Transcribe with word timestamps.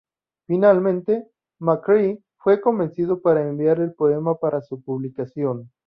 Finalmente, 0.47 1.27
McCrae 1.59 2.23
fue 2.39 2.59
convencido 2.59 3.21
para 3.21 3.47
enviar 3.47 3.79
el 3.79 3.93
poema 3.93 4.33
para 4.39 4.59
su 4.63 4.81
publicación. 4.81 5.71